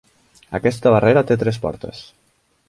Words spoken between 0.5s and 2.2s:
Aquesta barrera té tres portes.